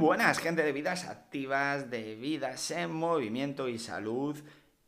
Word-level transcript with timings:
Buenas, 0.00 0.38
gente 0.38 0.62
de 0.62 0.72
vidas 0.72 1.04
activas, 1.04 1.90
de 1.90 2.14
vidas 2.14 2.70
en 2.70 2.90
movimiento 2.90 3.68
y 3.68 3.78
salud 3.78 4.34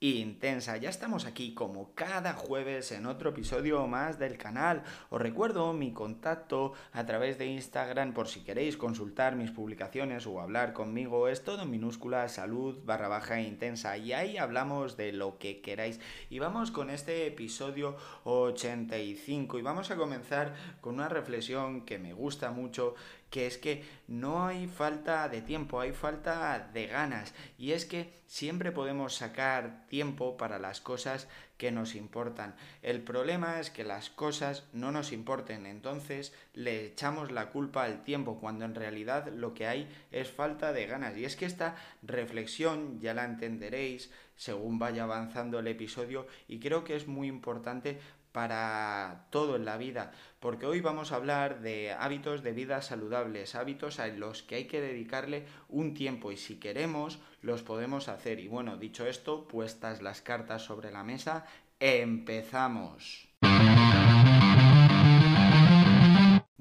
intensa. 0.01 0.79
Ya 0.79 0.89
estamos 0.89 1.27
aquí 1.27 1.55
como 1.55 1.95
cada 1.95 2.33
jueves 2.33 2.91
en 2.93 3.05
otro 3.05 3.31
episodio 3.31 3.87
más 3.87 4.19
del 4.19 4.39
canal. 4.39 4.83
Os 5.11 5.21
recuerdo 5.21 5.73
mi 5.75 5.93
contacto 5.93 6.73
a 6.93 7.05
través 7.05 7.39
de 7.39 7.47
Instagram 7.47 8.15
por 8.15 8.27
si 8.27 8.41
queréis 8.41 8.79
consultar 8.79 9.37
mis 9.37 9.51
publicaciones 9.51 10.27
o 10.27 10.41
hablar 10.41 10.73
conmigo. 10.73 11.29
Es 11.29 11.45
todo 11.45 11.63
en 11.63 11.71
minúscula 11.71 12.27
salud 12.29 12.79
barra 12.85 13.09
baja 13.09 13.41
intensa 13.41 13.99
y 13.99 14.15
ahí 14.15 14.39
hablamos 14.39 14.97
de 14.97 15.13
lo 15.13 15.39
que 15.39 15.61
queráis. 15.61 16.01
Y 16.31 16.39
vamos 16.39 16.71
con 16.71 16.89
este 16.89 17.27
episodio 17.27 17.97
85 18.25 19.59
y 19.59 19.63
vamos 19.63 19.91
a 19.91 19.97
comenzar 19.97 20.55
con 20.81 20.95
una 20.95 21.11
reflexión 21.11 21.83
que 21.85 21.99
me 21.99 22.13
gusta 22.15 22.51
mucho 22.51 22.95
que 23.33 23.47
es 23.47 23.57
que 23.57 23.83
no 24.09 24.47
hay 24.47 24.67
falta 24.67 25.27
de 25.31 25.41
tiempo, 25.41 25.81
hay 25.81 25.93
falta 25.93 26.69
de 26.75 26.87
ganas. 26.87 27.33
Y 27.57 27.73
es 27.73 27.87
que 27.87 28.13
siempre 28.27 28.73
podemos 28.73 29.15
sacar 29.15 29.87
tiempo 29.89 30.37
para 30.37 30.59
las 30.59 30.83
cosas 30.83 31.29
que 31.57 31.73
nos 31.73 31.95
importan. 31.95 32.55
El 32.83 33.01
problema 33.01 33.59
es 33.59 33.71
que 33.71 33.85
las 33.85 34.11
cosas 34.11 34.69
no 34.75 34.93
nos 34.93 35.13
importen, 35.13 35.65
entonces 35.65 36.35
le 36.53 36.85
echamos 36.85 37.33
la 37.33 37.49
culpa 37.49 37.85
al 37.85 38.05
tiempo, 38.05 38.39
cuando 38.39 38.67
en 38.67 38.75
realidad 38.75 39.29
lo 39.29 39.55
que 39.55 39.67
hay 39.67 39.89
es 40.11 40.31
falta 40.31 40.75
de 40.75 40.87
ganas. 40.87 41.17
Y 41.17 41.25
es 41.25 41.35
que 41.35 41.47
esta 41.47 41.77
reflexión 42.03 43.01
ya 43.01 43.15
la 43.15 43.25
entenderéis 43.25 44.11
según 44.37 44.79
vaya 44.79 45.05
avanzando 45.05 45.59
el 45.59 45.69
episodio 45.69 46.27
y 46.49 46.59
creo 46.59 46.85
que 46.85 46.97
es 46.97 47.07
muy 47.07 47.29
importante 47.29 47.99
para 48.33 49.27
todo 49.31 49.57
en 49.57 49.65
la 49.65 49.77
vida, 49.77 50.13
porque 50.41 50.67
hoy 50.67 50.81
vamos 50.81 51.13
a 51.13 51.17
hablar 51.17 51.61
de 51.61 51.93
hábitos 51.93 52.43
de 52.43 52.53
vida 52.53 52.83
saludables, 52.83 53.55
hábitos 53.55 54.01
a 54.01 54.09
los 54.09 54.43
que 54.43 54.57
hay 54.57 54.65
que 54.67 54.81
dedicarle 54.81 55.47
un 55.69 55.95
tiempo 55.95 56.33
y 56.33 56.37
si 56.37 56.59
queremos 56.59 57.21
los 57.43 57.63
podemos 57.63 58.09
hacer. 58.09 58.41
Y 58.41 58.49
bueno, 58.49 58.77
dicho 58.77 59.07
esto, 59.07 59.47
puestas 59.47 60.03
las 60.03 60.23
cartas 60.23 60.63
sobre 60.63 60.91
la 60.91 61.05
mesa, 61.05 61.47
empezamos. 61.79 63.32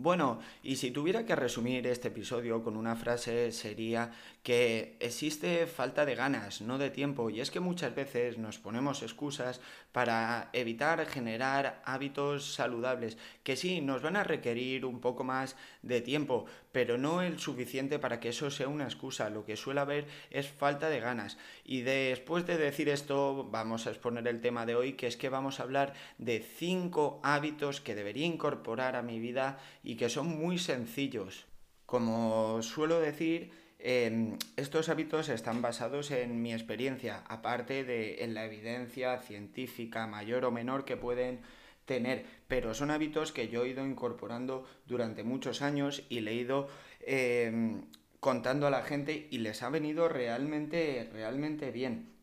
Bueno, 0.01 0.39
y 0.63 0.77
si 0.77 0.89
tuviera 0.89 1.27
que 1.27 1.35
resumir 1.35 1.85
este 1.85 2.07
episodio 2.07 2.63
con 2.63 2.75
una 2.75 2.95
frase 2.95 3.51
sería 3.51 4.11
que 4.41 4.97
existe 4.99 5.67
falta 5.67 6.07
de 6.07 6.15
ganas, 6.15 6.61
no 6.61 6.79
de 6.79 6.89
tiempo, 6.89 7.29
y 7.29 7.39
es 7.39 7.51
que 7.51 7.59
muchas 7.59 7.93
veces 7.93 8.39
nos 8.39 8.57
ponemos 8.57 9.03
excusas 9.03 9.61
para 9.91 10.49
evitar 10.53 11.05
generar 11.05 11.83
hábitos 11.85 12.55
saludables, 12.55 13.19
que 13.43 13.55
sí, 13.55 13.79
nos 13.79 14.01
van 14.01 14.15
a 14.15 14.23
requerir 14.23 14.85
un 14.85 15.01
poco 15.01 15.23
más 15.23 15.55
de 15.83 16.01
tiempo, 16.01 16.45
pero 16.71 16.97
no 16.97 17.21
el 17.21 17.39
suficiente 17.39 17.99
para 17.99 18.19
que 18.19 18.29
eso 18.29 18.49
sea 18.49 18.67
una 18.67 18.85
excusa, 18.85 19.29
lo 19.29 19.45
que 19.45 19.57
suele 19.57 19.81
haber 19.81 20.07
es 20.29 20.47
falta 20.47 20.89
de 20.89 20.99
ganas. 20.99 21.37
Y 21.65 21.81
después 21.81 22.45
de 22.47 22.57
decir 22.57 22.89
esto, 22.89 23.47
vamos 23.51 23.87
a 23.87 23.89
exponer 23.89 24.27
el 24.27 24.41
tema 24.41 24.65
de 24.65 24.75
hoy, 24.75 24.93
que 24.93 25.07
es 25.07 25.17
que 25.17 25.29
vamos 25.29 25.59
a 25.59 25.63
hablar 25.63 25.93
de 26.17 26.39
cinco 26.39 27.19
hábitos 27.23 27.81
que 27.81 27.95
debería 27.95 28.25
incorporar 28.25 28.95
a 28.95 29.01
mi 29.01 29.19
vida 29.19 29.59
y 29.83 29.95
que 29.95 30.09
son 30.09 30.27
muy 30.27 30.57
sencillos. 30.57 31.45
Como 31.85 32.61
suelo 32.61 33.01
decir, 33.01 33.51
em, 33.79 34.37
estos 34.55 34.87
hábitos 34.87 35.27
están 35.27 35.61
basados 35.61 36.11
en 36.11 36.41
mi 36.41 36.53
experiencia, 36.53 37.23
aparte 37.27 37.83
de 37.83 38.23
en 38.23 38.33
la 38.33 38.45
evidencia 38.45 39.17
científica 39.19 40.07
mayor 40.07 40.45
o 40.45 40.51
menor 40.51 40.85
que 40.85 40.95
pueden 40.95 41.41
tener, 41.85 42.25
pero 42.47 42.73
son 42.73 42.91
hábitos 42.91 43.31
que 43.31 43.49
yo 43.49 43.63
he 43.63 43.69
ido 43.69 43.85
incorporando 43.85 44.67
durante 44.85 45.23
muchos 45.23 45.61
años 45.61 46.03
y 46.09 46.21
le 46.21 46.31
he 46.31 46.35
ido 46.35 46.69
em, 47.01 47.83
contando 48.19 48.67
a 48.67 48.71
la 48.71 48.83
gente 48.83 49.27
y 49.31 49.39
les 49.39 49.63
ha 49.63 49.69
venido 49.69 50.07
realmente, 50.07 51.09
realmente 51.13 51.71
bien. 51.71 52.13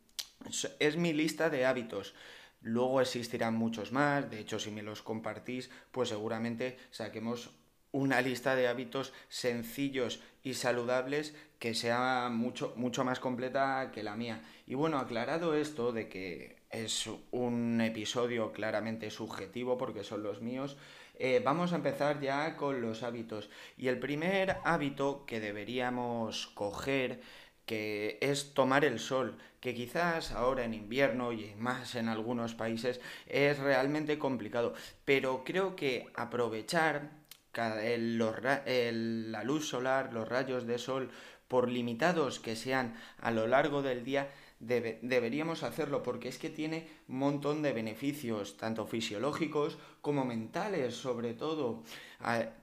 Es 0.78 0.96
mi 0.96 1.12
lista 1.12 1.50
de 1.50 1.66
hábitos. 1.66 2.14
Luego 2.60 3.00
existirán 3.00 3.54
muchos 3.54 3.92
más, 3.92 4.30
de 4.30 4.40
hecho 4.40 4.58
si 4.58 4.70
me 4.70 4.82
los 4.82 5.02
compartís, 5.02 5.70
pues 5.92 6.08
seguramente 6.08 6.76
saquemos 6.90 7.50
una 7.92 8.20
lista 8.20 8.54
de 8.54 8.68
hábitos 8.68 9.12
sencillos 9.28 10.20
y 10.42 10.54
saludables 10.54 11.34
que 11.58 11.74
sea 11.74 12.28
mucho, 12.30 12.72
mucho 12.76 13.04
más 13.04 13.20
completa 13.20 13.90
que 13.92 14.02
la 14.02 14.16
mía. 14.16 14.42
Y 14.66 14.74
bueno, 14.74 14.98
aclarado 14.98 15.54
esto 15.54 15.92
de 15.92 16.08
que 16.08 16.57
es 16.70 17.08
un 17.30 17.80
episodio 17.80 18.52
claramente 18.52 19.10
subjetivo 19.10 19.78
porque 19.78 20.04
son 20.04 20.22
los 20.22 20.40
míos, 20.42 20.76
eh, 21.18 21.40
vamos 21.44 21.72
a 21.72 21.76
empezar 21.76 22.20
ya 22.20 22.56
con 22.56 22.80
los 22.80 23.02
hábitos. 23.02 23.50
Y 23.76 23.88
el 23.88 23.98
primer 23.98 24.58
hábito 24.64 25.24
que 25.26 25.40
deberíamos 25.40 26.46
coger 26.48 27.20
que 27.66 28.18
es 28.22 28.54
tomar 28.54 28.84
el 28.86 28.98
sol, 28.98 29.36
que 29.60 29.74
quizás 29.74 30.32
ahora 30.32 30.64
en 30.64 30.72
invierno 30.72 31.32
y 31.32 31.54
más 31.58 31.96
en 31.96 32.08
algunos 32.08 32.54
países 32.54 33.00
es 33.26 33.58
realmente 33.58 34.18
complicado, 34.18 34.72
pero 35.04 35.44
creo 35.44 35.76
que 35.76 36.08
aprovechar 36.14 37.10
la 37.52 39.44
luz 39.44 39.68
solar, 39.68 40.14
los 40.14 40.26
rayos 40.28 40.66
de 40.66 40.78
sol, 40.78 41.10
por 41.46 41.68
limitados 41.68 42.40
que 42.40 42.56
sean 42.56 42.94
a 43.20 43.30
lo 43.30 43.46
largo 43.46 43.82
del 43.82 44.04
día, 44.04 44.30
deberíamos 44.60 45.62
hacerlo 45.62 46.02
porque 46.02 46.28
es 46.28 46.38
que 46.38 46.50
tiene 46.50 46.88
un 47.08 47.18
montón 47.18 47.62
de 47.62 47.72
beneficios, 47.72 48.56
tanto 48.56 48.86
fisiológicos 48.86 49.78
como 50.00 50.24
mentales 50.24 50.94
sobre 50.94 51.34
todo. 51.34 51.82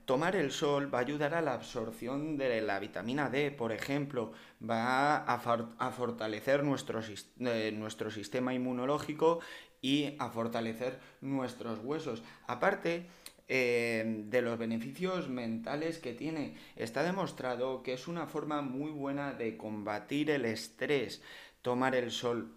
tomar 0.04 0.36
el 0.36 0.50
sol 0.52 0.92
va 0.92 0.98
a 0.98 1.02
ayudar 1.02 1.34
a 1.34 1.42
la 1.42 1.54
absorción 1.54 2.36
de 2.36 2.60
la 2.60 2.78
vitamina 2.78 3.30
D, 3.30 3.50
por 3.50 3.72
ejemplo, 3.72 4.32
va 4.62 5.16
a, 5.16 5.90
fortalecer 5.90 6.64
nuestro, 6.64 7.00
nuestro 7.36 8.10
sistema 8.10 8.52
inmunológico 8.52 9.40
y 9.80 10.16
a 10.18 10.28
fortalecer 10.30 10.98
nuestros 11.20 11.78
huesos. 11.82 12.22
Aparte, 12.46 13.06
eh, 13.48 14.24
de 14.26 14.42
los 14.42 14.58
beneficios 14.58 15.28
mentales 15.28 15.98
que 15.98 16.12
tiene. 16.12 16.56
Está 16.74 17.04
demostrado 17.04 17.84
que 17.84 17.92
es 17.92 18.08
una 18.08 18.26
forma 18.26 18.60
muy 18.60 18.90
buena 18.90 19.34
de 19.34 19.56
combatir 19.56 20.30
el 20.30 20.44
estrés 20.44 21.22
tomar 21.66 21.96
el 21.96 22.12
sol, 22.12 22.54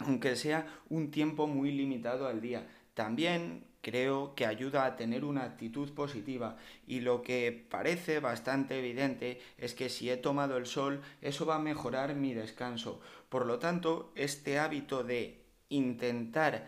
aunque 0.00 0.34
sea 0.34 0.66
un 0.88 1.12
tiempo 1.12 1.46
muy 1.46 1.70
limitado 1.70 2.26
al 2.26 2.40
día. 2.40 2.66
También 2.92 3.68
creo 3.82 4.34
que 4.34 4.46
ayuda 4.46 4.84
a 4.84 4.96
tener 4.96 5.24
una 5.24 5.44
actitud 5.44 5.94
positiva 5.94 6.56
y 6.84 6.98
lo 6.98 7.22
que 7.22 7.52
parece 7.70 8.18
bastante 8.18 8.76
evidente 8.80 9.40
es 9.58 9.74
que 9.74 9.88
si 9.88 10.10
he 10.10 10.16
tomado 10.16 10.56
el 10.56 10.66
sol 10.66 11.02
eso 11.22 11.46
va 11.46 11.54
a 11.54 11.60
mejorar 11.60 12.16
mi 12.16 12.34
descanso. 12.34 13.00
Por 13.28 13.46
lo 13.46 13.60
tanto, 13.60 14.10
este 14.16 14.58
hábito 14.58 15.04
de 15.04 15.40
intentar 15.68 16.66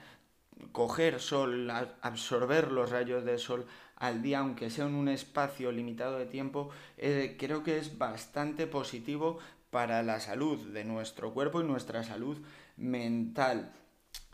coger 0.71 1.19
sol, 1.19 1.69
absorber 2.03 2.71
los 2.71 2.91
rayos 2.91 3.25
del 3.25 3.41
sol 3.41 3.67
al 3.97 4.23
día, 4.23 4.39
aunque 4.39 4.71
sea 4.71 4.87
en 4.87 4.95
un 4.95 5.09
espacio 5.09 5.73
limitado 5.73 6.19
de 6.19 6.27
tiempo, 6.27 6.71
eh, 6.99 7.35
creo 7.37 7.65
que 7.65 7.79
es 7.79 7.99
bastante 7.99 8.69
positivo 8.69 9.41
para 9.71 10.03
la 10.03 10.21
salud 10.21 10.59
de 10.69 10.85
nuestro 10.85 11.33
cuerpo 11.33 11.61
y 11.61 11.65
nuestra 11.65 12.03
salud 12.03 12.39
mental. 12.77 13.73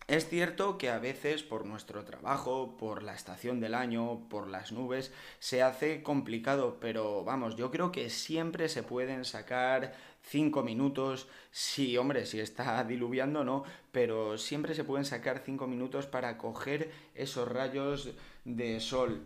Es 0.09 0.29
cierto 0.29 0.79
que 0.79 0.89
a 0.89 1.01
veces 1.01 1.43
por 1.43 1.67
nuestro 1.67 2.05
trabajo, 2.05 2.77
por 2.77 3.03
la 3.03 3.13
estación 3.13 3.59
del 3.59 3.75
año, 3.75 4.29
por 4.29 4.47
las 4.47 4.71
nubes, 4.71 5.13
se 5.41 5.65
hace 5.65 6.05
complicado, 6.05 6.79
pero 6.81 7.25
vamos, 7.25 7.57
yo 7.57 7.73
creo 7.73 7.91
que 7.91 8.09
siempre 8.09 8.69
se 8.69 8.85
pueden 8.85 9.25
sacar 9.25 9.95
cinco 10.23 10.63
minutos, 10.63 11.27
sí, 11.51 11.97
hombre, 11.99 12.25
si 12.25 12.39
está 12.39 12.85
diluviando 12.89 13.43
no, 13.43 13.65
pero 13.91 14.39
siempre 14.39 14.77
se 14.77 14.85
pueden 14.85 15.05
sacar 15.05 15.43
cinco 15.45 15.67
minutos 15.67 16.07
para 16.07 16.39
coger 16.39 16.93
esos 17.17 17.49
rayos 17.49 18.11
de 18.45 18.79
sol. 18.79 19.25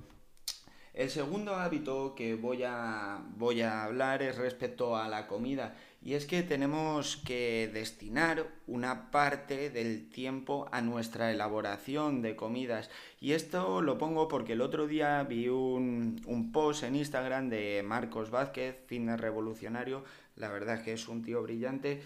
El 0.94 1.10
segundo 1.10 1.54
hábito 1.54 2.14
que 2.14 2.34
voy 2.34 2.64
a, 2.64 3.22
voy 3.36 3.60
a 3.60 3.84
hablar 3.84 4.22
es 4.22 4.36
respecto 4.36 4.96
a 4.96 5.08
la 5.08 5.26
comida. 5.26 5.76
Y 6.02 6.14
es 6.14 6.24
que 6.24 6.42
tenemos 6.42 7.18
que 7.18 7.70
destinar 7.74 8.46
una 8.66 9.10
parte 9.10 9.68
del 9.68 10.08
tiempo 10.08 10.66
a 10.72 10.80
nuestra 10.80 11.30
elaboración 11.30 12.22
de 12.22 12.36
comidas. 12.36 12.88
Y 13.20 13.32
esto 13.32 13.82
lo 13.82 13.98
pongo 13.98 14.26
porque 14.26 14.54
el 14.54 14.62
otro 14.62 14.86
día 14.86 15.22
vi 15.24 15.48
un, 15.48 16.22
un 16.26 16.52
post 16.52 16.84
en 16.84 16.96
Instagram 16.96 17.50
de 17.50 17.82
Marcos 17.84 18.30
Vázquez, 18.30 18.76
fitness 18.86 19.20
revolucionario. 19.20 20.02
La 20.36 20.48
verdad 20.48 20.76
es 20.76 20.82
que 20.82 20.92
es 20.94 21.06
un 21.06 21.22
tío 21.22 21.42
brillante 21.42 22.00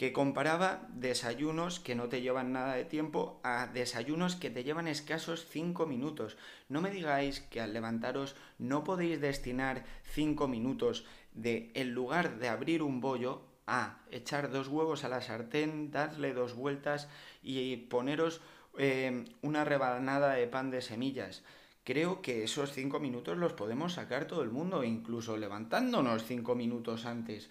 que 0.00 0.14
comparaba 0.14 0.88
desayunos 0.94 1.78
que 1.78 1.94
no 1.94 2.08
te 2.08 2.22
llevan 2.22 2.52
nada 2.52 2.72
de 2.72 2.86
tiempo 2.86 3.38
a 3.42 3.66
desayunos 3.66 4.34
que 4.34 4.48
te 4.48 4.64
llevan 4.64 4.88
escasos 4.88 5.46
5 5.50 5.84
minutos. 5.84 6.38
No 6.70 6.80
me 6.80 6.90
digáis 6.90 7.40
que 7.40 7.60
al 7.60 7.74
levantaros 7.74 8.34
no 8.56 8.82
podéis 8.82 9.20
destinar 9.20 9.84
5 10.04 10.48
minutos 10.48 11.04
de, 11.34 11.70
en 11.74 11.92
lugar 11.92 12.38
de 12.38 12.48
abrir 12.48 12.82
un 12.82 13.02
bollo, 13.02 13.42
a 13.66 13.98
echar 14.10 14.50
dos 14.50 14.68
huevos 14.68 15.04
a 15.04 15.10
la 15.10 15.20
sartén, 15.20 15.90
darle 15.90 16.32
dos 16.32 16.54
vueltas 16.54 17.06
y 17.42 17.76
poneros 17.76 18.40
eh, 18.78 19.26
una 19.42 19.66
rebanada 19.66 20.32
de 20.32 20.46
pan 20.46 20.70
de 20.70 20.80
semillas 20.80 21.44
creo 21.84 22.22
que 22.22 22.44
esos 22.44 22.72
cinco 22.72 23.00
minutos 23.00 23.36
los 23.36 23.52
podemos 23.52 23.94
sacar 23.94 24.26
todo 24.26 24.42
el 24.42 24.50
mundo, 24.50 24.84
incluso 24.84 25.36
levantándonos 25.36 26.24
cinco 26.24 26.54
minutos 26.54 27.04
antes 27.04 27.50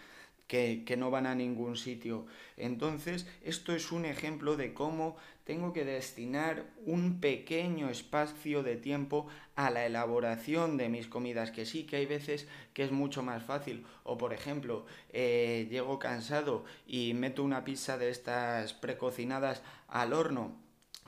que, 0.49 0.95
no 0.97 1.11
van 1.11 1.27
a 1.27 1.35
ningún 1.35 1.77
sitio. 1.77 2.25
Entonces, 2.57 3.27
esto 3.43 3.73
es 3.73 3.91
un 3.91 4.03
ejemplo 4.03 4.57
de 4.57 4.73
cómo 4.73 5.15
tengo 5.43 5.73
que 5.73 5.85
destinar 5.85 6.65
un 6.85 7.21
pequeño 7.21 7.89
espacio 7.89 8.63
de 8.63 8.75
tiempo 8.75 9.27
a 9.55 9.69
la 9.69 9.85
elaboración 9.85 10.75
de 10.77 10.89
mis 10.89 11.07
comidas, 11.07 11.51
que 11.51 11.67
sí 11.67 11.83
que 11.83 11.97
hay 11.97 12.07
veces 12.07 12.47
que 12.73 12.83
es 12.83 12.91
mucho 12.91 13.21
más 13.21 13.43
fácil. 13.43 13.85
O 14.03 14.17
por 14.17 14.33
ejemplo, 14.33 14.87
eh, 15.13 15.67
llego 15.69 15.99
cansado 15.99 16.65
y 16.87 17.13
meto 17.13 17.43
una 17.43 17.63
pizza 17.63 17.99
de 17.99 18.09
estas 18.09 18.73
precocinadas 18.73 19.61
al 19.87 20.13
horno, 20.13 20.57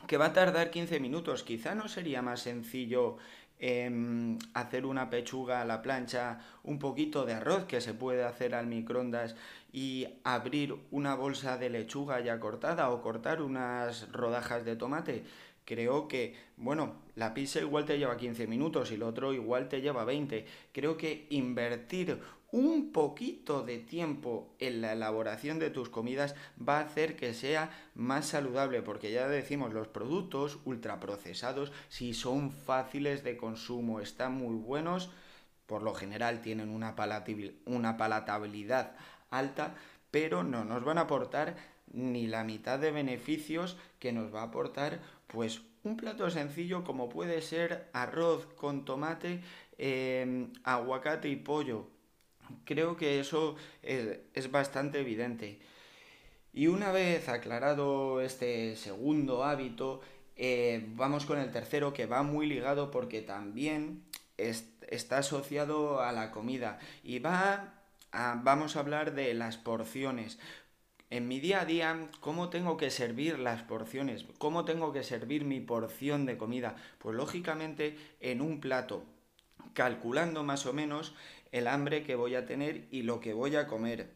que 0.08 0.18
va 0.18 0.28
a 0.28 0.34
tardar 0.34 0.70
15 0.70 1.00
minutos. 1.00 1.44
Quizá 1.44 1.74
no 1.74 1.88
sería 1.88 2.22
más 2.22 2.42
sencillo 2.42 3.18
Em, 3.64 4.40
hacer 4.56 4.88
una 4.88 5.12
pechuga 5.12 5.62
a 5.62 5.66
la 5.66 5.84
plancha, 5.84 6.40
un 6.64 6.80
poquito 6.80 7.26
de 7.28 7.34
arroz 7.34 7.66
que 7.66 7.80
se 7.80 7.94
puede 7.94 8.24
hacer 8.24 8.56
al 8.56 8.66
microondas 8.66 9.36
y 9.72 10.08
abrir 10.24 10.76
una 10.90 11.14
bolsa 11.14 11.60
de 11.60 11.70
lechuga 11.70 12.20
ya 12.22 12.40
cortada 12.40 12.90
o 12.90 13.04
cortar 13.04 13.40
unas 13.44 14.12
rodajas 14.12 14.66
de 14.66 14.76
tomate. 14.76 15.26
Creo 15.64 16.08
que, 16.08 16.36
bueno, 16.58 16.96
la 17.16 17.36
pizza 17.36 17.60
igual 17.60 17.86
te 17.86 18.00
lleva 18.00 18.18
15 18.18 18.48
minutos 18.48 18.90
y 18.90 18.96
el 18.96 19.04
otro 19.04 19.32
igual 19.32 19.70
te 19.70 19.80
lleva 19.80 20.06
20. 20.06 20.44
Creo 20.72 20.98
que 20.98 21.28
invertir 21.30 22.20
un 22.52 22.92
poquito 22.92 23.64
de 23.64 23.80
tiempo 23.80 24.54
en 24.60 24.82
la 24.82 24.94
elaboración 24.94 25.58
de 25.58 25.70
tus 25.70 25.90
comidas 25.90 26.36
va 26.58 26.80
a 26.80 26.84
hacer 26.84 27.16
que 27.16 27.34
sea 27.34 27.72
más 27.96 28.28
saludable, 28.28 28.82
porque 28.82 29.12
ya 29.12 29.28
decimos, 29.28 29.74
los 29.74 29.88
productos 29.88 30.60
ultraprocesados, 30.66 31.72
si 31.88 32.14
son 32.14 32.52
fáciles 32.52 33.24
de 33.24 33.38
consumo, 33.38 34.02
están 34.02 34.34
muy 34.34 34.56
buenos, 34.56 35.10
por 35.66 35.82
lo 35.82 35.94
general 35.94 36.42
tienen 36.42 36.70
una, 36.70 36.96
palatabilidad 36.96 38.92
alta, 39.30 39.76
pero 40.12 40.44
no 40.44 40.66
nos 40.66 40.84
van 40.84 40.98
a 40.98 41.02
aportar 41.02 41.56
ni 41.94 42.28
la 42.28 42.44
mitad 42.44 42.80
de 42.80 42.92
beneficios 42.92 43.78
que 44.00 44.12
nos 44.12 44.34
va 44.34 44.42
a 44.42 44.46
aportar 44.46 45.00
pues 45.28 45.62
un 45.84 45.96
plato 45.96 46.30
sencillo 46.30 46.84
como 46.84 47.08
puede 47.08 47.42
ser 47.42 47.90
arroz 47.94 48.46
con 48.58 48.84
tomate, 48.84 49.42
eh, 49.78 50.48
aguacate 50.64 51.30
y 51.30 51.38
pollo 51.38 51.88
Creo 52.66 52.98
que 52.98 53.20
eso 53.20 53.56
es, 53.82 54.52
bastante 54.52 55.00
evidente. 55.00 55.60
Y 56.54 56.68
una 56.68 56.92
vez 56.92 57.30
aclarado 57.30 58.22
este 58.22 58.76
segundo 58.76 59.44
hábito, 59.44 60.02
eh, 60.36 60.86
vamos 60.96 61.26
con 61.26 61.40
el 61.40 61.52
tercero 61.52 61.94
que 61.94 62.06
va 62.06 62.24
muy 62.24 62.46
ligado 62.48 62.92
porque 62.92 63.22
también 63.22 64.04
está 64.38 65.20
asociado 65.20 66.02
a 66.02 66.12
la 66.12 66.32
comida 66.32 66.80
y 67.04 67.20
va 67.20 67.82
vamos 68.12 68.76
a 68.76 68.80
hablar 68.80 69.14
de 69.14 69.34
las 69.34 69.58
porciones. 69.58 70.40
En 71.10 71.28
mi 71.28 71.40
día 71.40 71.62
a 71.62 71.66
día, 71.66 72.10
¿cómo 72.22 72.50
tengo 72.50 72.78
que 72.78 72.90
servir 72.90 73.38
las 73.38 73.64
porciones? 73.64 74.26
¿Cómo 74.38 74.64
tengo 74.64 74.94
que 74.94 75.04
servir 75.04 75.44
mi 75.44 75.60
porción 75.60 76.26
de 76.26 76.38
comida? 76.38 76.76
Pues 77.00 77.16
lógicamente 77.16 77.98
en 78.22 78.42
un 78.42 78.62
plato, 78.62 79.04
calculando 79.74 80.44
más 80.44 80.66
o 80.66 80.74
menos 80.74 81.14
el 81.52 81.68
hambre 81.68 82.04
que 82.04 82.16
voy 82.16 82.36
a 82.36 82.46
tener 82.46 82.88
y 82.92 83.04
lo 83.04 83.20
que 83.20 83.34
voy 83.34 83.56
a 83.56 83.68
comer. 83.68 84.12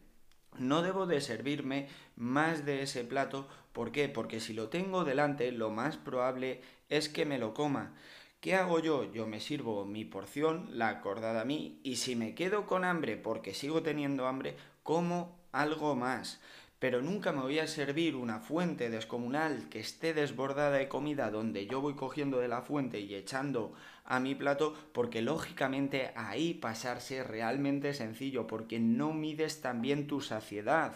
No 0.58 0.82
debo 0.82 1.06
de 1.06 1.20
servirme 1.20 1.88
más 2.16 2.64
de 2.64 2.82
ese 2.82 3.04
plato. 3.04 3.46
¿Por 3.72 3.92
qué? 3.92 4.08
Porque 4.08 4.40
si 4.40 4.54
lo 4.54 4.68
tengo 4.68 5.04
delante, 5.04 5.52
lo 5.52 5.70
más 5.70 5.96
probable 5.96 6.62
es 6.88 7.08
que 7.08 7.26
me 7.26 7.38
lo 7.38 7.52
coma. 7.52 7.94
¿Qué 8.40 8.54
hago 8.54 8.78
yo? 8.78 9.12
Yo 9.12 9.26
me 9.26 9.40
sirvo 9.40 9.84
mi 9.84 10.04
porción, 10.04 10.68
la 10.72 10.88
acordada 10.88 11.42
a 11.42 11.44
mí, 11.44 11.80
y 11.82 11.96
si 11.96 12.16
me 12.16 12.34
quedo 12.34 12.66
con 12.66 12.84
hambre 12.84 13.16
porque 13.16 13.54
sigo 13.54 13.82
teniendo 13.82 14.26
hambre, 14.26 14.56
como 14.82 15.36
algo 15.52 15.94
más 15.94 16.40
pero 16.78 17.00
nunca 17.00 17.32
me 17.32 17.40
voy 17.40 17.58
a 17.58 17.66
servir 17.66 18.16
una 18.16 18.38
fuente 18.38 18.90
descomunal 18.90 19.68
que 19.70 19.80
esté 19.80 20.12
desbordada 20.12 20.76
de 20.76 20.88
comida 20.88 21.30
donde 21.30 21.66
yo 21.66 21.80
voy 21.80 21.94
cogiendo 21.94 22.38
de 22.38 22.48
la 22.48 22.62
fuente 22.62 23.00
y 23.00 23.14
echando 23.14 23.72
a 24.06 24.20
mi 24.20 24.34
plato, 24.34 24.74
porque 24.92 25.20
lógicamente 25.22 26.12
ahí 26.14 26.54
pasarse 26.54 27.24
realmente 27.24 27.92
sencillo, 27.92 28.46
porque 28.46 28.78
no 28.78 29.12
mides 29.12 29.60
también 29.60 30.06
tu 30.06 30.20
saciedad 30.20 30.94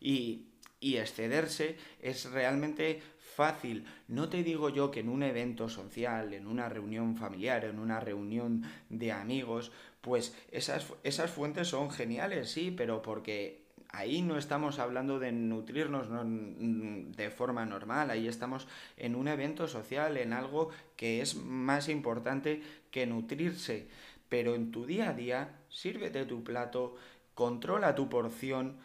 y, 0.00 0.46
y 0.80 0.96
excederse 0.96 1.76
es 2.00 2.30
realmente 2.30 3.02
fácil. 3.18 3.84
No 4.08 4.28
te 4.28 4.42
digo 4.42 4.68
yo 4.68 4.90
que 4.90 5.00
en 5.00 5.08
un 5.08 5.22
evento 5.22 5.68
social, 5.68 6.34
en 6.34 6.46
una 6.46 6.68
reunión 6.68 7.16
familiar, 7.16 7.64
en 7.64 7.78
una 7.78 8.00
reunión 8.00 8.62
de 8.88 9.12
amigos, 9.12 9.72
pues 10.00 10.36
esas, 10.50 10.86
esas 11.02 11.30
fuentes 11.30 11.68
son 11.68 11.90
geniales, 11.90 12.50
sí, 12.50 12.72
pero 12.76 13.02
porque 13.02 13.61
ahí 13.92 14.22
no 14.22 14.38
estamos 14.38 14.78
hablando 14.78 15.18
de 15.18 15.32
nutrirnos 15.32 16.08
de 16.10 17.30
forma 17.30 17.64
normal, 17.66 18.10
ahí 18.10 18.26
estamos 18.26 18.66
en 18.96 19.14
un 19.14 19.28
evento 19.28 19.68
social, 19.68 20.16
en 20.16 20.32
algo 20.32 20.70
que 20.96 21.20
es 21.20 21.36
más 21.36 21.88
importante 21.88 22.62
que 22.90 23.06
nutrirse. 23.06 23.88
Pero 24.28 24.54
en 24.54 24.70
tu 24.70 24.86
día 24.86 25.10
a 25.10 25.12
día, 25.12 25.60
sírvete 25.68 26.24
tu 26.24 26.42
plato, 26.42 26.96
controla 27.34 27.94
tu 27.94 28.08
porción 28.08 28.78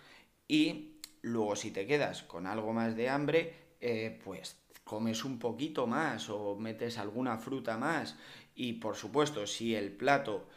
y 0.47 0.97
luego 1.21 1.55
si 1.55 1.71
te 1.71 1.87
quedas 1.87 2.23
con 2.23 2.45
algo 2.45 2.73
más 2.73 2.95
de 2.97 3.09
hambre, 3.09 3.53
eh, 3.79 4.19
pues 4.23 4.57
comes 4.83 5.23
un 5.23 5.39
poquito 5.39 5.87
más 5.87 6.29
o 6.29 6.55
metes 6.55 6.97
alguna 6.97 7.37
fruta 7.37 7.77
más. 7.77 8.17
Y 8.55 8.73
por 8.73 8.95
supuesto, 8.95 9.47
si 9.47 9.75
el 9.75 9.91
plato 9.91 10.47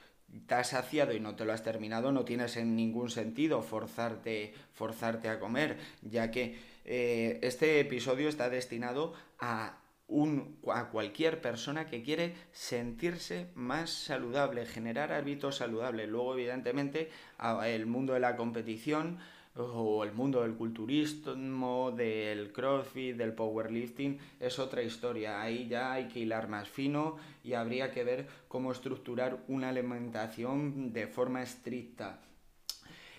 te 0.46 0.54
has 0.54 0.68
saciado 0.68 1.12
y 1.12 1.20
no 1.20 1.34
te 1.34 1.44
lo 1.44 1.52
has 1.52 1.62
terminado, 1.62 2.12
no 2.12 2.24
tienes 2.24 2.56
en 2.56 2.76
ningún 2.76 3.10
sentido 3.10 3.62
forzarte, 3.62 4.54
forzarte 4.72 5.28
a 5.28 5.40
comer, 5.40 5.78
ya 6.02 6.30
que 6.30 6.58
eh, 6.84 7.38
este 7.42 7.80
episodio 7.80 8.28
está 8.28 8.48
destinado 8.48 9.14
a, 9.38 9.78
un, 10.08 10.58
a 10.72 10.88
cualquier 10.88 11.40
persona 11.40 11.86
que 11.86 12.02
quiere 12.02 12.34
sentirse 12.52 13.48
más 13.54 13.90
saludable, 13.90 14.66
generar 14.66 15.12
hábitos 15.12 15.56
saludables. 15.56 16.08
Luego, 16.08 16.34
evidentemente, 16.34 17.10
el 17.64 17.86
mundo 17.86 18.14
de 18.14 18.20
la 18.20 18.36
competición 18.36 19.18
o 19.56 20.04
el 20.04 20.12
mundo 20.12 20.42
del 20.42 20.54
culturismo, 20.54 21.90
del 21.90 22.52
crossfit, 22.52 23.16
del 23.16 23.34
powerlifting, 23.34 24.18
es 24.38 24.58
otra 24.58 24.82
historia. 24.82 25.40
Ahí 25.40 25.66
ya 25.68 25.92
hay 25.92 26.08
que 26.08 26.20
hilar 26.20 26.48
más 26.48 26.68
fino 26.68 27.16
y 27.42 27.54
habría 27.54 27.90
que 27.90 28.04
ver 28.04 28.28
cómo 28.48 28.72
estructurar 28.72 29.42
una 29.48 29.70
alimentación 29.70 30.92
de 30.92 31.06
forma 31.06 31.42
estricta. 31.42 32.20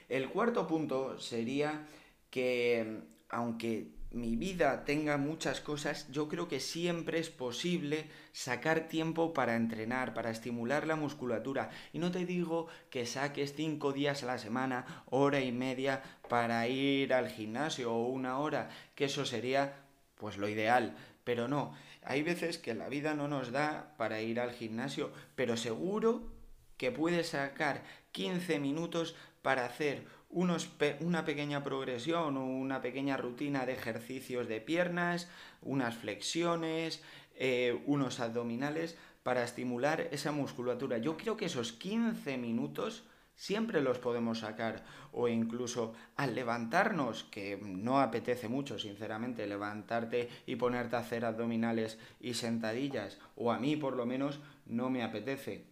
El 0.08 0.30
cuarto 0.30 0.68
punto 0.68 1.20
sería 1.20 1.86
que, 2.30 3.02
aunque 3.30 3.92
mi 4.12 4.36
vida 4.36 4.84
tenga 4.84 5.18
muchas 5.18 5.62
cosas, 5.62 6.08
yo 6.12 6.28
creo 6.28 6.48
que 6.48 6.60
siempre 6.60 7.20
es 7.20 7.30
posible 7.30 8.10
sacar 8.34 8.88
tiempo 8.88 9.34
para 9.34 9.56
entrenar, 9.56 10.14
para 10.14 10.32
estimular 10.32 10.86
la 10.86 10.96
musculatura. 10.98 11.70
Y 11.94 12.00
no 12.00 12.12
te 12.12 12.26
digo 12.26 12.68
que 12.90 13.06
saques 13.06 13.54
cinco 13.56 13.94
días 13.94 14.24
a 14.24 14.28
la 14.28 14.38
semana, 14.38 15.04
hora 15.10 15.40
y 15.40 15.52
media, 15.52 16.04
para 16.28 16.68
ir 16.68 17.14
al 17.14 17.30
gimnasio 17.30 17.94
o 17.94 18.08
una 18.08 18.40
hora, 18.40 18.70
que 18.96 19.06
eso 19.06 19.26
sería 19.26 19.86
pues 20.16 20.38
lo 20.38 20.50
ideal. 20.50 20.96
Pero 21.24 21.48
no, 21.48 21.74
hay 22.04 22.22
veces 22.22 22.58
que 22.58 22.74
la 22.74 22.90
vida 22.90 23.14
no 23.14 23.28
nos 23.28 23.52
da 23.52 23.96
para 23.98 24.22
ir 24.22 24.40
al 24.40 24.52
gimnasio, 24.52 25.12
pero 25.36 25.56
seguro 25.56 26.32
que 26.78 26.92
puedes 26.92 27.30
sacar 27.30 27.84
15 28.12 28.60
minutos 28.60 29.16
para 29.42 29.66
hacer 29.66 30.06
una 30.32 31.26
pequeña 31.26 31.64
progresión 31.64 32.38
o 32.38 32.46
una 32.46 32.82
pequeña 32.82 33.18
rutina 33.18 33.66
de 33.66 33.74
ejercicios 33.74 34.48
de 34.48 34.62
piernas, 34.62 35.30
unas 35.62 35.96
flexiones, 35.96 37.04
eh, 37.36 37.82
unos 37.86 38.20
abdominales 38.20 38.98
para 39.24 39.44
estimular 39.44 40.08
esa 40.12 40.32
musculatura. 40.32 40.98
Yo 40.98 41.18
creo 41.18 41.38
que 41.38 41.46
esos 41.46 41.72
15 41.74 42.38
minutos 42.38 43.04
siempre 43.36 43.82
los 43.82 43.98
podemos 43.98 44.40
sacar 44.40 44.84
o 45.12 45.28
incluso 45.28 45.94
al 46.16 46.36
levantarnos, 46.36 47.24
que 47.26 47.60
no 47.62 48.00
apetece 48.00 48.48
mucho 48.48 48.78
sinceramente 48.78 49.48
levantarte 49.48 50.30
y 50.46 50.56
ponerte 50.56 50.96
a 50.96 51.00
hacer 51.00 51.26
abdominales 51.26 51.98
y 52.20 52.36
sentadillas, 52.36 53.18
o 53.36 53.52
a 53.52 53.60
mí 53.60 53.76
por 53.76 53.96
lo 53.96 54.06
menos 54.06 54.40
no 54.66 54.90
me 54.90 55.04
apetece. 55.04 55.66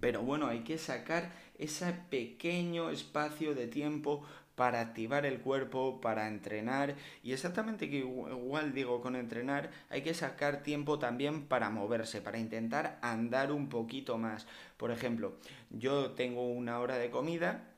Pero 0.00 0.22
bueno, 0.22 0.48
hay 0.48 0.64
que 0.64 0.76
sacar 0.76 1.32
ese 1.58 1.92
pequeño 2.10 2.90
espacio 2.90 3.54
de 3.54 3.66
tiempo 3.66 4.24
para 4.58 4.80
activar 4.80 5.24
el 5.24 5.38
cuerpo, 5.38 6.00
para 6.00 6.26
entrenar. 6.26 6.96
Y 7.22 7.32
exactamente 7.32 7.88
que 7.88 7.98
igual 7.98 8.74
digo 8.74 9.00
con 9.00 9.14
entrenar, 9.14 9.70
hay 9.88 10.02
que 10.02 10.14
sacar 10.14 10.64
tiempo 10.64 10.98
también 10.98 11.46
para 11.46 11.70
moverse, 11.70 12.20
para 12.20 12.38
intentar 12.38 12.98
andar 13.00 13.52
un 13.52 13.68
poquito 13.68 14.18
más. 14.18 14.48
Por 14.76 14.90
ejemplo, 14.90 15.36
yo 15.70 16.10
tengo 16.10 16.48
una 16.48 16.80
hora 16.80 16.98
de 16.98 17.10
comida 17.10 17.72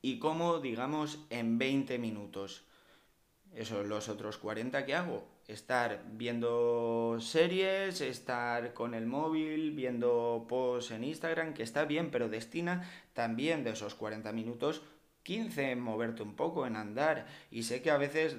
y 0.00 0.20
como, 0.20 0.60
digamos, 0.60 1.18
en 1.30 1.58
20 1.58 1.98
minutos. 1.98 2.62
Eso, 3.54 3.82
los 3.82 4.08
otros 4.08 4.38
40 4.38 4.86
que 4.86 4.94
hago, 4.94 5.26
estar 5.48 6.02
viendo 6.12 7.18
series, 7.20 8.00
estar 8.00 8.72
con 8.74 8.94
el 8.94 9.06
móvil, 9.06 9.72
viendo 9.72 10.46
posts 10.48 10.92
en 10.92 11.04
Instagram, 11.04 11.54
que 11.54 11.62
está 11.62 11.84
bien, 11.84 12.10
pero 12.10 12.28
destina 12.28 12.88
también 13.12 13.64
de 13.64 13.70
esos 13.70 13.94
40 13.94 14.32
minutos 14.32 14.82
15 15.22 15.70
en 15.70 15.80
moverte 15.80 16.22
un 16.22 16.34
poco, 16.34 16.66
en 16.66 16.76
andar. 16.76 17.26
Y 17.50 17.62
sé 17.64 17.82
que 17.82 17.90
a 17.90 17.96
veces 17.96 18.36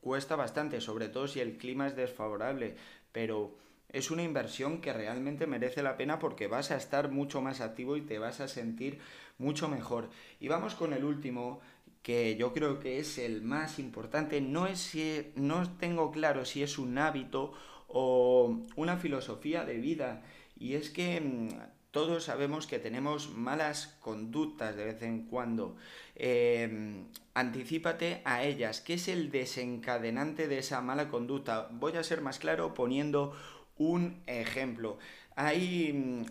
cuesta 0.00 0.36
bastante, 0.36 0.80
sobre 0.80 1.08
todo 1.08 1.28
si 1.28 1.40
el 1.40 1.56
clima 1.56 1.86
es 1.86 1.96
desfavorable, 1.96 2.76
pero 3.12 3.56
es 3.92 4.10
una 4.10 4.22
inversión 4.22 4.80
que 4.80 4.92
realmente 4.92 5.46
merece 5.46 5.82
la 5.82 5.96
pena 5.96 6.18
porque 6.18 6.48
vas 6.48 6.70
a 6.70 6.76
estar 6.76 7.10
mucho 7.10 7.40
más 7.40 7.60
activo 7.60 7.96
y 7.96 8.02
te 8.02 8.18
vas 8.18 8.40
a 8.40 8.48
sentir 8.48 8.98
mucho 9.38 9.68
mejor. 9.68 10.10
Y 10.40 10.48
vamos 10.48 10.74
con 10.74 10.92
el 10.92 11.04
último, 11.04 11.60
que 12.06 12.36
yo 12.36 12.52
creo 12.52 12.78
que 12.78 13.00
es 13.00 13.18
el 13.18 13.42
más 13.42 13.80
importante. 13.80 14.40
No, 14.40 14.68
es 14.68 14.78
si, 14.78 15.32
no 15.34 15.68
tengo 15.76 16.12
claro 16.12 16.44
si 16.44 16.62
es 16.62 16.78
un 16.78 16.98
hábito 16.98 17.52
o 17.88 18.60
una 18.76 18.96
filosofía 18.96 19.64
de 19.64 19.78
vida. 19.78 20.22
Y 20.56 20.74
es 20.74 20.90
que 20.90 21.20
mm, 21.20 21.48
todos 21.90 22.22
sabemos 22.22 22.68
que 22.68 22.78
tenemos 22.78 23.30
malas 23.30 23.96
conductas 24.00 24.76
de 24.76 24.84
vez 24.84 25.02
en 25.02 25.26
cuando. 25.26 25.74
Eh, 26.14 27.02
anticípate 27.34 28.22
a 28.24 28.44
ellas. 28.44 28.80
¿Qué 28.80 28.94
es 28.94 29.08
el 29.08 29.32
desencadenante 29.32 30.46
de 30.46 30.58
esa 30.58 30.80
mala 30.82 31.08
conducta? 31.08 31.70
Voy 31.72 31.96
a 31.96 32.04
ser 32.04 32.20
más 32.20 32.38
claro 32.38 32.72
poniendo 32.72 33.34
un 33.78 34.22
ejemplo. 34.28 34.98
Hay 35.34 35.92
mm, 35.92 36.24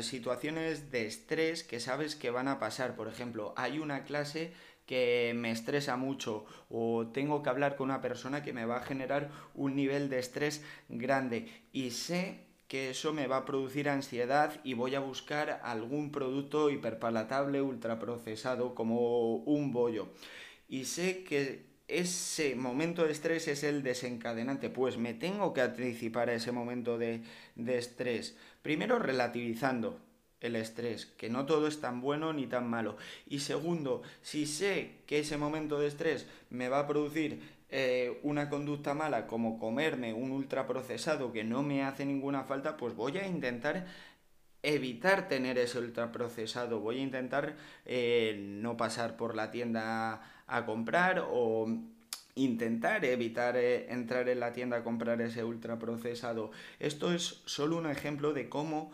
situaciones 0.00 0.90
de 0.90 1.06
estrés 1.06 1.62
que 1.62 1.78
sabes 1.78 2.16
que 2.16 2.30
van 2.30 2.48
a 2.48 2.58
pasar. 2.58 2.96
Por 2.96 3.06
ejemplo, 3.06 3.52
hay 3.58 3.78
una 3.78 4.04
clase 4.04 4.54
que 4.88 5.34
me 5.36 5.52
estresa 5.52 5.98
mucho 5.98 6.46
o 6.70 7.08
tengo 7.12 7.42
que 7.42 7.50
hablar 7.50 7.76
con 7.76 7.90
una 7.90 8.00
persona 8.00 8.42
que 8.42 8.54
me 8.54 8.64
va 8.64 8.78
a 8.78 8.82
generar 8.82 9.30
un 9.54 9.76
nivel 9.76 10.08
de 10.08 10.18
estrés 10.18 10.64
grande 10.88 11.46
y 11.72 11.90
sé 11.90 12.46
que 12.68 12.90
eso 12.90 13.12
me 13.12 13.26
va 13.26 13.38
a 13.38 13.44
producir 13.44 13.88
ansiedad 13.88 14.60
y 14.64 14.72
voy 14.72 14.94
a 14.94 15.00
buscar 15.00 15.60
algún 15.62 16.10
producto 16.10 16.70
hiperpalatable, 16.70 17.60
ultraprocesado, 17.62 18.74
como 18.74 19.36
un 19.36 19.72
bollo. 19.72 20.08
Y 20.68 20.84
sé 20.84 21.22
que 21.22 21.66
ese 21.86 22.56
momento 22.56 23.04
de 23.04 23.12
estrés 23.12 23.48
es 23.48 23.64
el 23.64 23.82
desencadenante, 23.82 24.68
pues 24.70 24.98
me 24.98 25.14
tengo 25.14 25.54
que 25.54 25.62
anticipar 25.62 26.28
a 26.30 26.34
ese 26.34 26.52
momento 26.52 26.98
de, 26.98 27.22
de 27.56 27.78
estrés. 27.78 28.36
Primero 28.62 28.98
relativizando, 28.98 29.98
el 30.40 30.56
estrés, 30.56 31.06
que 31.06 31.28
no 31.28 31.46
todo 31.46 31.66
es 31.66 31.80
tan 31.80 32.00
bueno 32.00 32.32
ni 32.32 32.46
tan 32.46 32.68
malo. 32.68 32.96
Y 33.26 33.40
segundo, 33.40 34.02
si 34.22 34.46
sé 34.46 34.92
que 35.06 35.20
ese 35.20 35.36
momento 35.36 35.78
de 35.78 35.88
estrés 35.88 36.26
me 36.50 36.68
va 36.68 36.80
a 36.80 36.86
producir 36.86 37.40
eh, 37.70 38.18
una 38.22 38.48
conducta 38.48 38.94
mala 38.94 39.26
como 39.26 39.58
comerme 39.58 40.14
un 40.14 40.30
ultraprocesado 40.30 41.32
que 41.32 41.44
no 41.44 41.62
me 41.62 41.82
hace 41.82 42.04
ninguna 42.06 42.44
falta, 42.44 42.76
pues 42.76 42.94
voy 42.94 43.18
a 43.18 43.26
intentar 43.26 43.86
evitar 44.62 45.28
tener 45.28 45.58
ese 45.58 45.78
ultraprocesado, 45.78 46.80
voy 46.80 46.98
a 46.98 47.02
intentar 47.02 47.56
eh, 47.84 48.36
no 48.38 48.76
pasar 48.76 49.16
por 49.16 49.34
la 49.34 49.50
tienda 49.50 50.44
a 50.46 50.66
comprar 50.66 51.24
o 51.30 51.68
intentar 52.34 53.04
evitar 53.04 53.56
eh, 53.56 53.92
entrar 53.92 54.28
en 54.28 54.40
la 54.40 54.52
tienda 54.52 54.78
a 54.78 54.84
comprar 54.84 55.20
ese 55.20 55.44
ultraprocesado. 55.44 56.50
Esto 56.78 57.12
es 57.12 57.42
solo 57.44 57.76
un 57.76 57.86
ejemplo 57.86 58.32
de 58.32 58.48
cómo 58.48 58.92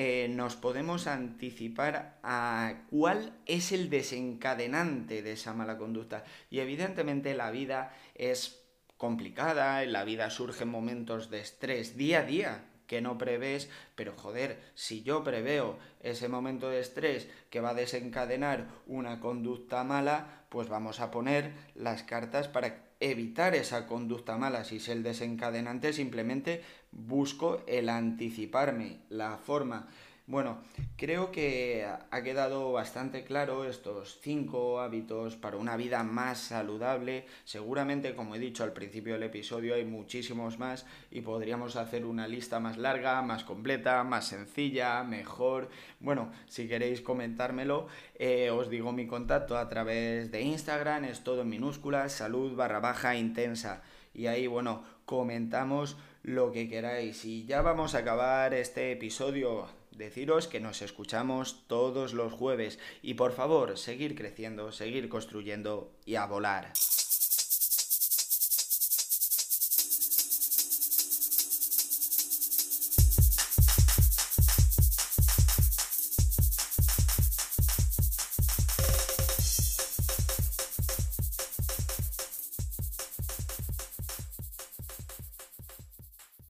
eh, 0.00 0.28
nos 0.28 0.54
podemos 0.54 1.08
anticipar 1.08 2.20
a 2.22 2.84
cuál 2.88 3.32
es 3.46 3.72
el 3.72 3.90
desencadenante 3.90 5.22
de 5.22 5.32
esa 5.32 5.54
mala 5.54 5.76
conducta. 5.76 6.22
Y 6.50 6.60
evidentemente 6.60 7.34
la 7.34 7.50
vida 7.50 7.92
es 8.14 8.62
complicada, 8.96 9.82
en 9.82 9.92
la 9.92 10.04
vida 10.04 10.30
surgen 10.30 10.68
momentos 10.68 11.30
de 11.30 11.40
estrés 11.40 11.96
día 11.96 12.20
a 12.20 12.22
día 12.22 12.64
que 12.86 13.00
no 13.00 13.18
prevés, 13.18 13.70
pero 13.96 14.14
joder, 14.16 14.60
si 14.76 15.02
yo 15.02 15.24
preveo 15.24 15.80
ese 16.00 16.28
momento 16.28 16.70
de 16.70 16.78
estrés 16.78 17.28
que 17.50 17.60
va 17.60 17.70
a 17.70 17.74
desencadenar 17.74 18.68
una 18.86 19.18
conducta 19.18 19.82
mala, 19.82 20.44
pues 20.48 20.68
vamos 20.68 21.00
a 21.00 21.10
poner 21.10 21.54
las 21.74 22.04
cartas 22.04 22.46
para 22.46 22.87
evitar 23.00 23.54
esa 23.54 23.86
conducta 23.86 24.36
mala. 24.36 24.64
Si 24.64 24.76
es 24.76 24.88
el 24.88 25.02
desencadenante, 25.02 25.92
simplemente 25.92 26.62
busco 26.90 27.62
el 27.66 27.88
anticiparme, 27.88 28.98
la 29.08 29.36
forma. 29.36 29.88
Bueno, 30.28 30.58
creo 30.98 31.32
que 31.32 31.86
ha 31.86 32.22
quedado 32.22 32.70
bastante 32.70 33.24
claro 33.24 33.64
estos 33.64 34.18
cinco 34.20 34.78
hábitos 34.78 35.36
para 35.36 35.56
una 35.56 35.74
vida 35.78 36.02
más 36.02 36.36
saludable. 36.36 37.24
Seguramente, 37.46 38.14
como 38.14 38.34
he 38.34 38.38
dicho 38.38 38.62
al 38.62 38.74
principio 38.74 39.14
del 39.14 39.22
episodio, 39.22 39.74
hay 39.74 39.86
muchísimos 39.86 40.58
más 40.58 40.84
y 41.10 41.22
podríamos 41.22 41.76
hacer 41.76 42.04
una 42.04 42.28
lista 42.28 42.60
más 42.60 42.76
larga, 42.76 43.22
más 43.22 43.42
completa, 43.42 44.04
más 44.04 44.28
sencilla, 44.28 45.02
mejor. 45.02 45.70
Bueno, 45.98 46.30
si 46.46 46.68
queréis 46.68 47.00
comentármelo, 47.00 47.86
eh, 48.16 48.50
os 48.50 48.68
digo 48.68 48.92
mi 48.92 49.06
contacto 49.06 49.56
a 49.56 49.66
través 49.70 50.30
de 50.30 50.42
Instagram, 50.42 51.04
es 51.04 51.24
todo 51.24 51.40
en 51.40 51.48
minúsculas, 51.48 52.12
salud 52.12 52.54
barra 52.54 52.80
baja 52.80 53.16
intensa. 53.16 53.80
Y 54.12 54.26
ahí, 54.26 54.46
bueno, 54.46 54.84
comentamos 55.06 55.96
lo 56.22 56.52
que 56.52 56.68
queráis. 56.68 57.24
Y 57.24 57.46
ya 57.46 57.62
vamos 57.62 57.94
a 57.94 58.00
acabar 58.00 58.52
este 58.52 58.92
episodio 58.92 59.77
Deciros 59.98 60.46
que 60.46 60.60
nos 60.60 60.80
escuchamos 60.80 61.64
todos 61.66 62.12
los 62.12 62.32
jueves 62.32 62.78
y 63.02 63.14
por 63.14 63.32
favor, 63.32 63.76
seguir 63.76 64.14
creciendo, 64.14 64.70
seguir 64.70 65.08
construyendo 65.08 65.90
y 66.06 66.14
a 66.14 66.24
volar. 66.24 66.72